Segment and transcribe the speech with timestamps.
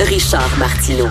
[0.00, 1.08] Richard Martineau.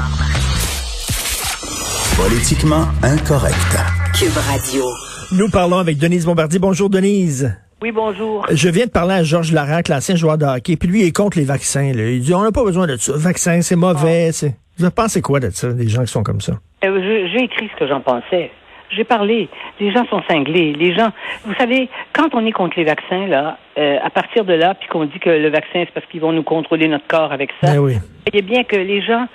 [2.16, 3.76] Politiquement incorrect.
[4.18, 4.86] Cube Radio.
[5.34, 6.58] Nous parlons avec Denise Bombardier.
[6.58, 7.54] Bonjour Denise.
[7.82, 8.46] Oui, bonjour.
[8.50, 11.12] Je viens de parler à Georges Larac, l'ancien joueur de hockey, puis lui il est
[11.16, 11.92] contre les vaccins.
[11.94, 12.10] Là.
[12.10, 13.12] Il dit on n'a pas besoin de ça.
[13.18, 14.32] Vaccin, c'est mauvais.
[14.32, 14.56] C'est...
[14.78, 16.54] Vous pensez quoi de ça, des gens qui sont comme ça?
[16.86, 18.52] Euh, j'ai écrit ce que j'en pensais.
[18.90, 19.50] J'ai parlé.
[19.80, 20.74] Les gens sont cinglés.
[20.74, 21.10] Les gens,
[21.46, 24.88] vous savez, quand on est contre les vaccins, là, euh, à partir de là, puis
[24.88, 27.74] qu'on dit que le vaccin, c'est parce qu'ils vont nous contrôler notre corps avec ça,
[27.74, 27.96] Ben oui.
[28.32, 29.28] voyez bien que les gens,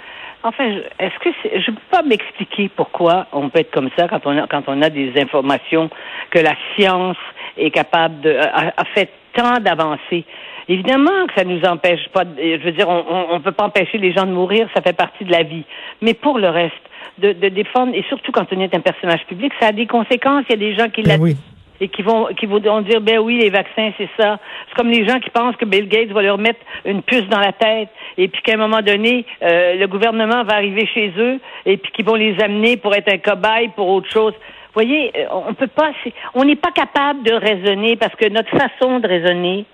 [0.42, 0.64] enfin,
[0.98, 4.38] est-ce que c'est, je peux pas m'expliquer pourquoi on peut être comme ça quand on
[4.38, 5.90] a, quand on a des informations
[6.30, 7.16] que la science
[7.56, 10.24] est capable de, a, a fait tant d'avancées.
[10.72, 13.04] Évidemment que ça nous empêche pas, de- je veux dire, on,
[13.34, 15.64] on peut pas empêcher les gens de mourir, ça fait partie de la vie.
[16.00, 16.74] Mais pour le reste,
[17.18, 20.44] de, de défendre, et surtout quand on est un personnage public, ça a des conséquences.
[20.48, 21.36] Il y a des gens qui Ben oui.
[21.80, 25.04] et qui vont qui vont dire ben oui les vaccins c'est ça c'est comme les
[25.08, 28.28] gens qui pensent que Bill Gates va leur mettre une puce dans la tête et
[28.28, 32.04] puis qu'à un moment donné euh, le gouvernement va arriver chez eux et puis qu'ils
[32.04, 35.66] vont les amener pour être un cobaye pour autre chose vous voyez euh, on peut
[35.66, 35.90] pas
[36.34, 39.64] on n'est pas capable de raisonner parce que notre façon de raisonner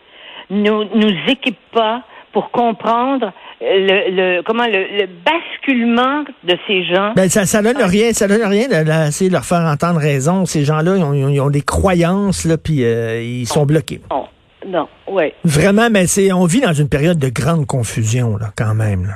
[0.50, 7.12] nous nous équipe pas pour comprendre le, le comment le, le basculement de ces gens
[7.16, 10.44] Ben, ça, ça donne rien, ça donne rien de- d'essayer de leur faire entendre raison.
[10.46, 14.00] Ces gens-là, ils ont, ils ont des croyances, là, puis euh, ils sont bloqués.
[14.10, 14.26] non
[14.66, 18.74] non ouais Vraiment, mais c'est, on vit dans une période de grande confusion, là, quand
[18.74, 19.04] même.
[19.06, 19.14] là.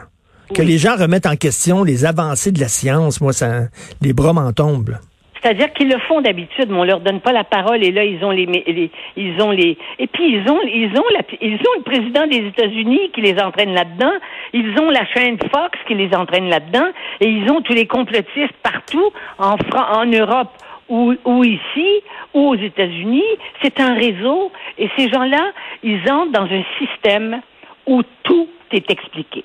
[0.55, 3.63] Que les gens remettent en question les avancées de la science, moi, ça,
[4.01, 4.91] les bras m'en tombent.
[4.91, 4.99] là.
[5.43, 8.25] C'est-à-dire qu'ils le font d'habitude, mais on leur donne pas la parole et là ils
[8.25, 11.79] ont les, les- ils ont les et puis ils ont ils ont la, ils ont
[11.79, 14.13] le président des États-Unis qui les entraîne là-dedans,
[14.53, 16.87] ils ont la chaîne Fox qui les entraîne là-dedans
[17.21, 20.51] et ils ont tous les complotistes partout en Fran- en Europe
[20.89, 21.89] ou, ou ici
[22.35, 23.25] ou aux États-Unis,
[23.63, 25.51] c'est un réseau et ces gens-là,
[25.83, 27.41] ils entrent dans un système
[27.87, 29.43] où tout est expliqué.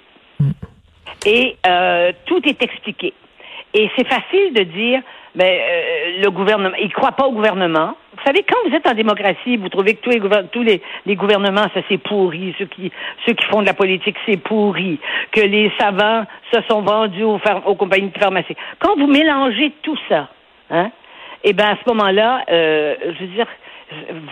[1.25, 3.13] Et euh, tout est expliqué.
[3.73, 5.01] Et c'est facile de dire,
[5.37, 7.95] mais euh, le gouvernement, il croit pas au gouvernement.
[8.17, 10.19] Vous savez, quand vous êtes en démocratie, vous trouvez que tous les,
[10.51, 12.91] tous les, les gouvernements, ça c'est pourri, ceux qui,
[13.25, 14.99] ceux qui font de la politique, c'est pourri,
[15.31, 18.55] que les savants se sont vendus aux, aux compagnies de pharmacie.
[18.79, 20.27] Quand vous mélangez tout ça,
[20.71, 20.89] hein,
[21.43, 23.47] eh ben à ce moment-là, euh, je veux dire,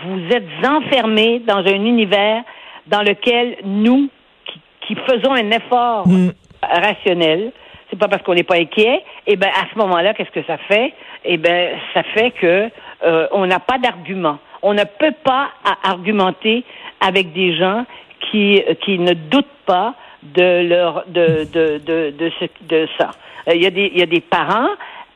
[0.04, 2.42] vous êtes enfermés dans un univers
[2.88, 4.08] dans lequel nous,
[4.44, 6.30] qui, qui faisons un effort Mm.
[6.62, 7.52] rationnel,
[7.96, 10.92] pas parce qu'on n'est pas inquiet, et ben à ce moment-là, qu'est-ce que ça fait?
[11.24, 12.70] Eh ben ça fait que
[13.04, 14.38] euh, on n'a pas d'argument.
[14.62, 15.48] On ne peut pas
[15.84, 16.64] argumenter
[17.00, 17.84] avec des gens
[18.30, 22.14] qui qui ne doutent pas de leur de de de
[22.62, 23.10] de ça.
[23.48, 24.70] Euh, Il y a des il y a des parents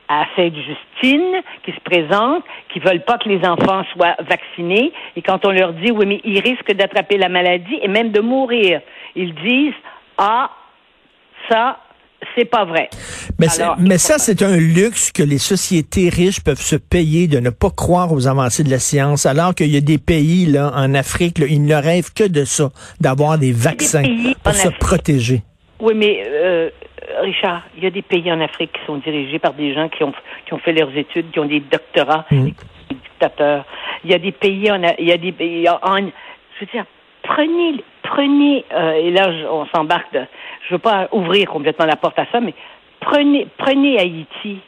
[0.09, 5.47] à Sainte-Justine qui se présentent, qui veulent pas que les enfants soient vaccinés, et quand
[5.47, 8.81] on leur dit oui mais ils risquent d'attraper la maladie et même de mourir,
[9.15, 9.81] ils disent
[10.19, 10.51] ah
[11.49, 11.79] ça,
[12.37, 12.89] c'est pas vrai.
[13.39, 17.51] Mais, Alors, ça, c'est un luxe que les sociétés riches peuvent se payer de ne
[17.51, 20.95] pas croire aux avancées de la science, alors qu'il y a des pays, là, en
[20.95, 22.71] Afrique, là, ils ne rêvent que de ça,
[23.01, 24.03] d'avoir des vaccins
[24.43, 24.79] pour se Afrique.
[24.79, 25.43] protéger.
[25.81, 26.69] Oui, mais euh,
[27.23, 30.05] Richard, il y a des pays en Afrique qui sont dirigés par des gens qui
[30.05, 30.13] ont
[30.47, 32.55] qui ont fait leurs études, qui ont des doctorats, sont des
[32.91, 33.65] dictateurs.
[34.05, 36.71] Il y a des pays en il y a des pays en, en- je veux
[36.73, 36.85] dire
[37.23, 40.21] prenez prenez euh, et là on s'embarque de
[40.69, 42.55] je veux pas ouvrir complètement la porte à ça mais
[43.00, 44.59] prenez prenez Haïti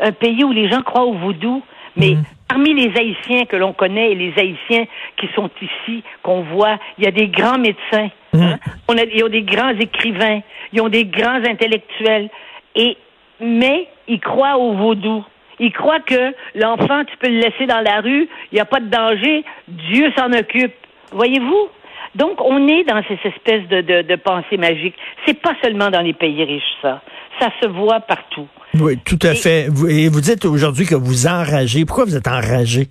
[0.00, 1.62] un pays où les gens croient au vaudou,
[1.96, 2.24] mais Mhm.
[2.48, 4.84] parmi les Haïtiens que l'on connaît et les Haïtiens
[5.16, 8.56] qui sont ici, qu'on voit, il y a des grands médecins, hein.
[8.88, 10.40] on a, il y a des grands écrivains,
[10.72, 12.28] ils ont des grands intellectuels,
[12.74, 12.98] et
[13.40, 15.24] mais ils croient au vaudou.
[15.58, 18.80] Ils croient que l'enfant, tu peux le laisser dans la rue, il n'y a pas
[18.80, 20.74] de danger, Dieu s'en occupe.
[21.12, 21.68] Voyez-vous?
[22.16, 24.94] Donc, on est dans ces espèces de, de, de pensées magiques.
[25.26, 27.00] C'est pas seulement dans les pays riches, ça.
[27.40, 28.48] Ça se voit partout.
[28.80, 29.66] Oui, tout à Et- fait.
[29.88, 31.84] Et vous dites aujourd'hui que vous enragez.
[31.84, 32.88] Pourquoi vous êtes enragé,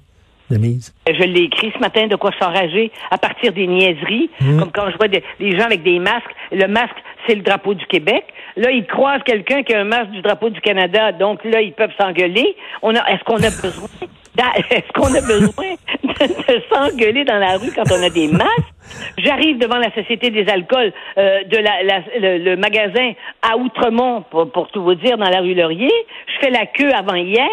[0.50, 0.94] Denise?
[1.08, 4.98] Je l'ai écrit ce matin de quoi s'enrager à partir des niaiseries, comme quand je
[4.98, 6.30] vois des, des gens avec des masques.
[6.52, 6.96] Le masque,
[7.28, 8.24] c'est le drapeau du Québec.
[8.56, 11.74] Là, ils croisent quelqu'un qui a un masque du drapeau du Canada, donc là, ils
[11.74, 12.56] peuvent s'engueuler.
[12.84, 13.88] On a, est-ce qu'on a besoin,
[14.70, 15.74] est-ce qu'on a besoin
[16.04, 18.74] de, de s'engueuler dans la rue quand on a des masques?
[19.18, 23.12] J'arrive devant la Société des alcools euh, de la, la- le, magasin
[23.42, 25.92] à Outremont, pour, pour tout vous dire, dans la rue Laurier.
[26.28, 27.48] Je fais la queue avant hier.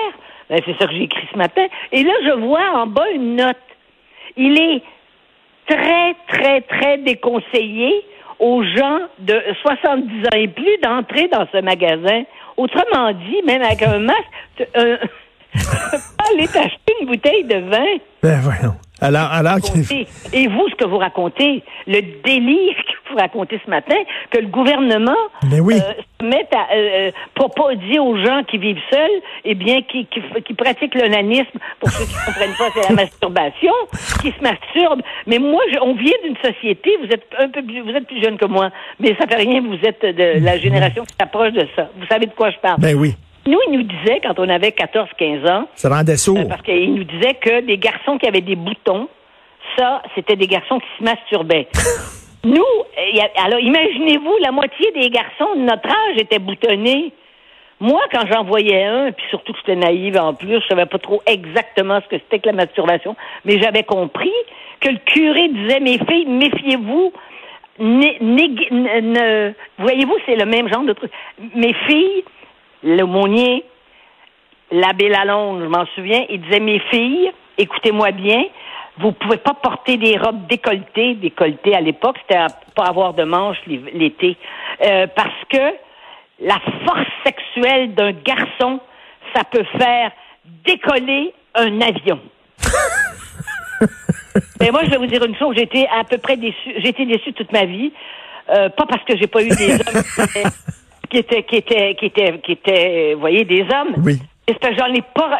[0.50, 1.67] Ben, c'est ça que j'ai écrit ce matin.
[1.93, 3.56] Et là, je vois en bas une note.
[4.37, 4.82] Il est
[5.67, 7.93] très, très, très déconseillé
[8.38, 12.25] aux gens de 70 ans et plus d'entrer dans ce magasin.
[12.56, 14.20] Autrement dit, même avec un masque,
[14.56, 14.96] tu euh,
[15.55, 17.87] tu peux pas aller t'acheter une bouteille de vin.
[18.23, 18.75] Ben voyons.
[19.02, 19.58] Alors, alors
[20.32, 23.96] Et, vous, ce que vous racontez, le délire que vous raconter ce matin
[24.31, 25.16] que le gouvernement
[25.50, 25.75] Mais oui.
[25.75, 29.10] euh, se met à euh, pour pas dire aux gens qui vivent seuls,
[29.44, 32.94] eh bien, qui, qui, qui pratiquent l'onanisme, pour ceux qui ne comprennent pas, c'est la
[32.94, 33.72] masturbation,
[34.22, 35.02] qui se masturbent.
[35.26, 38.22] Mais moi, je- on vient d'une société, vous êtes un peu plus, vous êtes plus
[38.22, 38.70] jeune que moi,
[39.00, 41.88] mais ça fait rien, vous êtes de la génération qui s'approche de ça.
[41.99, 42.81] Vous savez de quoi je parle.
[42.81, 43.14] Ben oui.
[43.47, 46.39] Nous, il nous disait, quand on avait 14-15 ans, Ça rendait sourd.
[46.39, 49.09] euh, parce qu'il nous disait que des garçons qui avaient des boutons,
[49.77, 51.69] ça, c'était des garçons qui se masturbaient.
[52.44, 57.12] Nous, euh, alors imaginez-vous, la moitié des garçons de notre âge étaient boutonnés.
[57.81, 60.99] Moi, quand j'en voyais un, puis surtout que j'étais naïve en plus, je savais pas
[60.99, 64.31] trop exactement ce que c'était que la masturbation, mais j'avais compris
[64.81, 67.12] que le curé disait, mes filles, méfiez-vous,
[69.79, 71.11] voyez-vous, c'est le même genre de truc.
[71.55, 72.25] Mes filles,
[72.82, 73.64] l'aumônier,
[74.70, 78.44] l'abbé Lalonde, je m'en souviens, il disait, mes filles, écoutez-moi bien,
[78.99, 83.25] vous pouvez pas porter des robes décolletées, décolletées à l'époque, c'était à pas avoir de
[83.25, 84.37] manches l'été,
[84.84, 85.75] euh, parce que
[86.40, 88.81] la force sexuelle d'un garçon,
[89.35, 90.11] ça peut faire
[90.67, 92.20] décoller un avion.
[94.61, 96.88] Mais moi, je vais vous dire une chose, j'ai été à peu près déçue, j'ai
[96.88, 97.93] été déçue toute ma vie,
[98.50, 100.02] euh, pas parce que j'ai pas eu des hommes
[101.12, 103.94] qui étaient, qui étaient, qui étaient, qui étaient, vous voyez, des hommes.
[104.05, 104.19] Oui.
[104.49, 105.38] C'est parce que j'en ai pas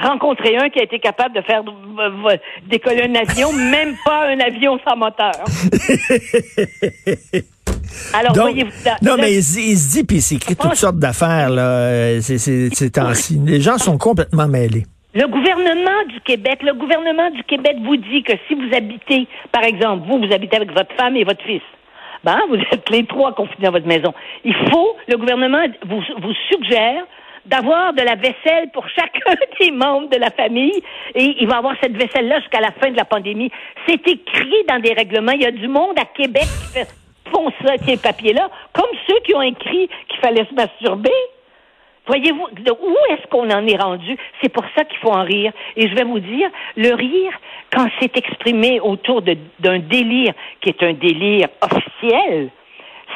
[0.00, 2.36] rencontré un qui a été capable de faire euh, euh,
[2.66, 5.32] décoller un avion, même pas un avion sans moteur.
[8.14, 10.56] Alors, Donc, voyez-vous, là- non, là- mais il, se- il se dit, puis il s'écrit
[10.56, 13.38] toutes sortes d'affaires, là, euh, ces, ces, ces temps-ci.
[13.44, 14.84] Les gens sont complètement mêlés.
[15.14, 19.64] Le gouvernement du Québec, le gouvernement du Québec vous dit que si vous habitez, par
[19.64, 21.62] exemple, vous, vous habitez avec votre femme et votre fils,
[22.28, 24.12] ben, vous êtes les trois confinés dans votre maison.
[24.44, 27.04] Il faut, le gouvernement vous, vous suggère
[27.46, 30.82] d'avoir de la vaisselle pour chacun des membres de la famille
[31.14, 33.50] et il va avoir cette vaisselle-là jusqu'à la fin de la pandémie.
[33.86, 35.32] C'est écrit dans des règlements.
[35.32, 36.88] Il y a du monde à Québec qui fait,
[37.32, 41.10] font ça, ces papiers-là, comme ceux qui ont écrit qu'il fallait se masturber.
[42.08, 44.16] Voyez-vous, où est-ce qu'on en est rendu?
[44.42, 45.52] C'est pour ça qu'il faut en rire.
[45.76, 47.32] Et je vais vous dire, le rire,
[47.72, 52.48] quand c'est exprimé autour d'un délire qui est un délire officiel,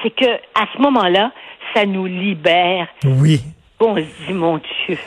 [0.02, 1.32] c'est que à ce moment-là,
[1.74, 2.86] ça nous libère.
[3.04, 3.40] Oui.
[3.80, 4.98] On se dit, mon Dieu.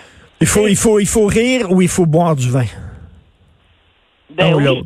[0.41, 2.65] Il faut, il faut, il faut rire ou il faut boire du vin?
[4.29, 4.81] Ben Un oui.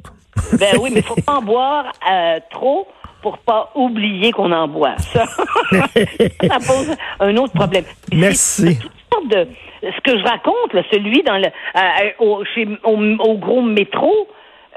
[0.59, 2.87] Ben oui, mais il faut pas en boire euh, trop
[3.21, 4.95] pour pas oublier qu'on en boit.
[4.97, 7.83] Ça, ça pose un autre problème.
[8.13, 8.77] Merci.
[9.29, 9.47] de
[9.81, 14.27] ce que je raconte, là, celui dans le euh, au, chez, au, au gros métro,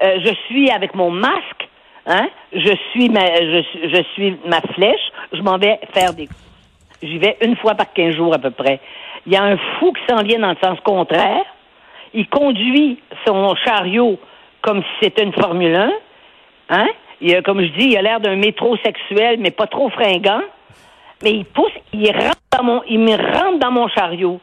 [0.03, 1.69] euh, je suis avec mon masque,
[2.07, 6.29] hein, je suis ma je, suis- je suis ma flèche, je m'en vais faire des
[7.03, 8.79] J'y vais une fois par 15 jours à peu près.
[9.27, 11.45] Il y a un fou qui s'en vient dans le sens contraire.
[12.15, 14.19] Il conduit son chariot
[14.61, 15.91] comme si c'était une Formule 1.
[16.71, 16.87] Hein?
[17.23, 20.43] Il a, comme je dis, il a l'air d'un métro sexuel, mais pas trop fringant.
[21.23, 24.41] Mais il pousse, il rentre dans mon, il me rentre dans mon chariot.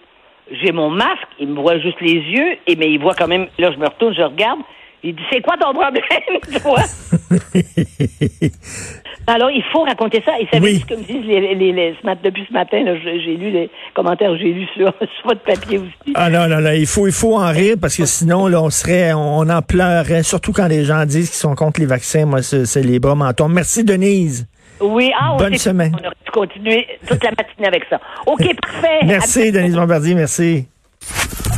[0.50, 3.48] J'ai mon masque, il me voit juste les yeux, et mais il voit quand même,
[3.58, 4.62] là, je me retourne, je regarde.
[5.04, 6.02] Il dit, c'est quoi ton problème,
[6.64, 6.80] toi?
[9.30, 10.40] Alors, il faut raconter ça.
[10.40, 10.80] Et ça Oui.
[10.80, 13.70] ce que me disent les, les, les- ce matin, depuis ce matin, j'ai lu les
[13.94, 16.14] commentaires, j'ai lu sur, sur votre papier aussi.
[16.16, 18.70] Ah non, non, non, il faut, il faut en rire parce que sinon, là, on
[18.70, 22.26] serait, on en pleurerait, surtout quand les gens disent qu'ils sont contre les vaccins.
[22.26, 23.54] Moi, c'est les bras m'en tombent.
[23.54, 24.48] Merci, Denise.
[24.82, 25.92] Oui, ah, on Bonne semaine.
[25.94, 28.00] On aurait dû continuer toute la matinée avec ça.
[28.26, 29.00] OK, parfait.
[29.06, 30.68] Merci, Denise Bombardier, merci.